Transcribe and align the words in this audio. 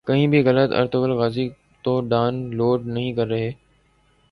کہیں 0.07 0.27
بھی 0.27 0.43
غلط 0.45 0.71
ارطغرل 0.73 1.11
غازی 1.11 1.49
تو 1.83 1.99
ڈان 2.01 2.33
لوڈ 2.55 2.87
نہیں 2.87 3.13
کر 3.13 3.27
رہے 3.27 3.51